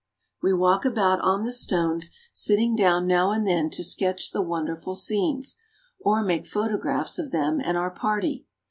We 0.41 0.51
walk 0.51 0.83
about 0.83 1.21
on 1.21 1.43
the 1.43 1.51
stones, 1.51 2.09
sitting 2.33 2.75
down 2.75 3.05
now 3.05 3.29
and 3.29 3.45
then 3.45 3.69
to 3.69 3.83
sketch 3.83 4.31
the 4.31 4.41
wonderful 4.41 4.95
scenes, 4.95 5.57
or 5.99 6.23
make 6.23 6.47
photographs 6.47 7.19
of 7.19 7.29
them 7.29 7.61
and 7.63 7.77
our 7.77 7.91
party. 7.91 8.47